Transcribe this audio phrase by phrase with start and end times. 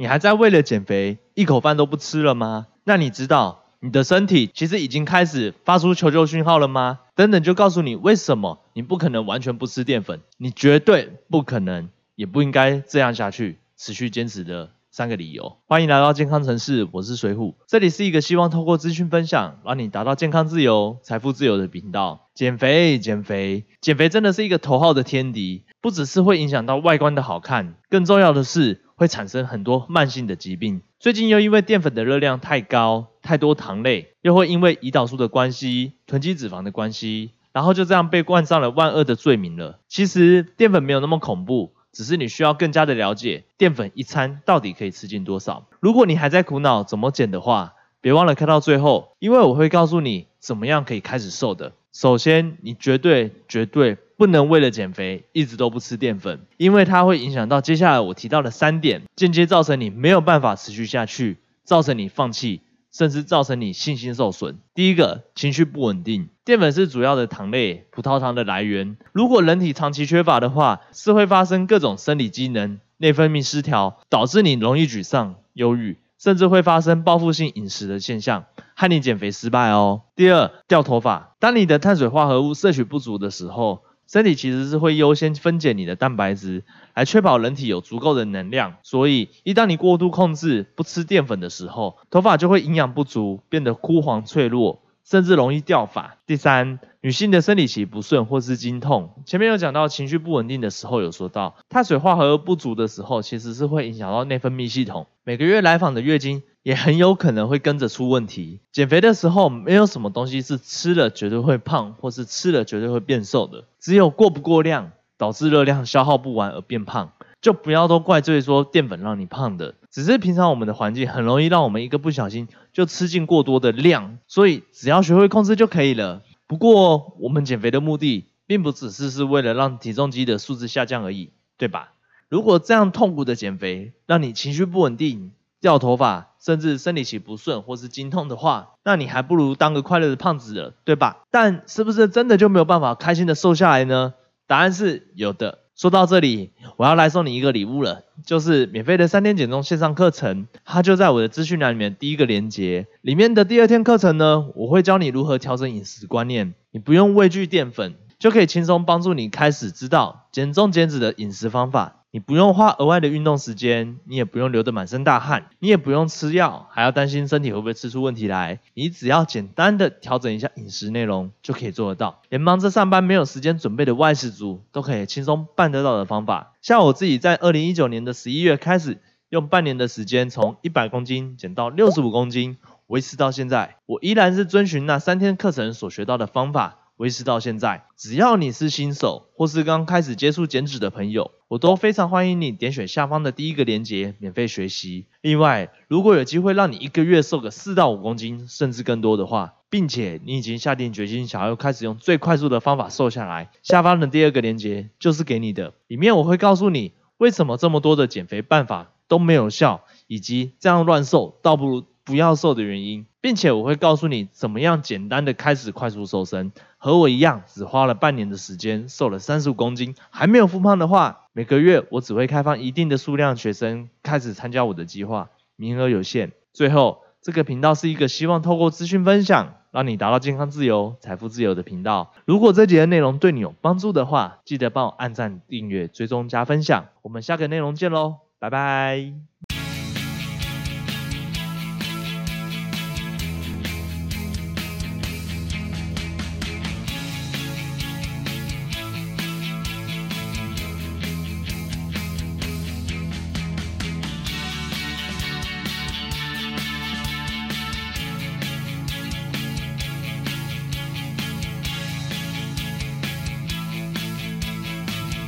[0.00, 2.68] 你还在为了减肥一口饭都不吃了吗？
[2.84, 7.00] 那你知道你的身体其实已经开始发出求救讯号了吗？
[7.16, 14.70] 等等就告诉你为什么你不可能完全不吃淀粉，你绝对不可能，也不应该这样下去，持续坚持的。
[14.90, 22.28] 三个理由，欢迎来到健康城市，我是水虎，这里是一个希望透过资讯分享，让你达到健康自由、财富自由的频道。
[22.34, 30.80] 减肥，减肥，减肥真的是一个头号的天敌，不只是会影响到外观的好看，更重要的是会产生很多慢性的疾病。
[30.98, 39.80] 最近又因为淀粉的热量太高，太多糖类，又会因为胰岛素的关系、囤积脂肪的关系，然后就这样被冠上了万恶的罪名了。
[39.86, 41.74] 其实淀粉没有那么恐怖。
[41.92, 45.66] 只是你需要更加的了解淀粉一餐到底可以吃进多少。
[45.80, 51.72] 如果你还在苦恼怎么减的话，别忘了看到最后，因为我会告诉你怎么样可以开始瘦的。
[51.92, 62.60] 首先，你绝对绝对不能为了减肥一直都不吃淀粉，因为它会影响到接下来我提到的三点，间接造成你没有办法持续下去，造成你放弃。
[62.92, 64.58] 甚至造成你信心受损。
[64.74, 66.28] 第一个，情绪不稳定。
[66.44, 68.96] 淀粉是主要的糖类，葡萄糖的来源。
[69.12, 80.02] 如果人体长期缺乏的话，是会发生各种生理机能、内分泌失调，导致你容易沮丧、忧郁，甚至会发生报复性饮食的现象，害你减肥失败哦。
[80.16, 81.34] 第二，掉头发。
[81.38, 83.82] 当你的碳水化合物摄取不足的时候。
[84.10, 86.64] 身体其实是会优先分解你的蛋白质，
[86.94, 88.76] 来确保人体有足够的能量。
[88.82, 94.80] 所以，一旦你过度控制不吃淀粉的时候，头发就会营养不足，变得枯黄脆弱。
[95.04, 96.18] 甚至容易掉发。
[96.26, 105.06] 第三，女性的生理期不顺或是经痛，前面有讲到情绪不稳定的时候，有说到碳水化合物不足的时候，其实是会影响到内分泌系统。
[105.24, 108.60] 每个月来访的月经也很有可能会跟着出问题。
[108.72, 117.12] 减肥的时候，没有什么东西是吃了绝对会胖，或是吃了绝对会变瘦的，只有过不过量，导致热量消耗不完而变胖。
[117.40, 126.20] 就不要都怪罪说淀粉让你胖的，只是平常我们的环境很容易让我们一个不小心就吃进过多的量，所以只要学会控制就可以了。
[126.46, 131.94] 不过我们减肥的目的并不只是是为了让体重机的数字下降而已，对吧？
[132.28, 135.32] 如果这样痛苦的减肥让你情绪不稳定、
[135.62, 141.18] 掉头发，甚至生理期不顺或是经痛的话，那你还不如当个快乐的胖子了，对吧？
[141.30, 144.14] 但是不是真的就没有办法开心的瘦下来呢？
[144.46, 145.58] 答案是有的。
[145.76, 161.97] 说到这里，我要来送你一个礼物了，就是免费的三天减重线上课程，它就在我的资讯栏里面第一个链接里面的第二天课程呢，我会教你如何调整饮食观念，你不用畏惧淀粉，就可以轻松帮助你开始知道减重减脂的饮食方法。
[162.10, 168.60] 你不用花额外的运动时间，你也不用流得满身大汗，你也不用吃药，还要担心身体会不会吃出问题来。
[168.72, 172.22] 你只要简单的调整一下饮食内容，就可以做得到。
[172.30, 176.54] 连忙着上班没有时间准备的外食族，都可以轻松办得到的方法。
[176.62, 186.77] 像我自己在二零一九年的十一月开始，用半年的时间从一百公斤减到六十五公斤，维持到现在，我依然是遵循那三天课程所学到的方法。
[186.98, 195.06] 维持到现在，只要你是新手或是刚开始接触减脂的朋友，我都非常欢迎你点选下方的第一个链接免费学习。
[195.20, 205.74] 另外，如果有机会让你一个月瘦个四到五公斤，甚至更多的话，并且你已经下定决心想要开始用最快速的方法瘦下来，下方的第二个链接就是给你的。
[205.86, 211.84] 里面我会告诉你为什么这么多的减肥办法都没有效，以及这样乱瘦倒不如。
[212.08, 216.52] 不要瘦的原因，并且我会告诉你怎么样简单的开始快速瘦身。
[216.76, 226.30] 和我一样，只花了半年的时间瘦了三十五公斤，还没有复胖的话，每个月我只会开放一定的数量学生开始参加我的计划，名额有限。
[226.52, 232.12] 最后，这个频道是一个希望透过资讯分享，让你达到健康自由、财富自由的频道。
[232.24, 236.86] 如果这节的内容对你有帮助的话，记得帮我按赞、订阅、追踪、加分享。
[237.02, 239.47] 我们下个内容见喽，拜拜。